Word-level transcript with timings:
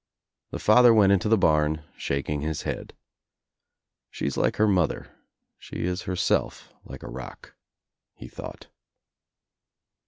The 0.49 0.57
father 0.57 0.95
went 0.95 1.11
into 1.11 1.29
the 1.29 1.37
barn 1.37 1.83
shaking 1.95 2.41
his 2.41 2.63
head. 2.63 2.93
"She's 4.09 4.35
like 4.35 4.55
her 4.55 4.67
mother. 4.67 5.15
She 5.59 5.83
is 5.83 6.01
herself 6.09 6.73
like 6.83 7.03
a 7.03 7.07
rock," 7.11 7.53
he 8.15 8.27
thought. 8.27 8.65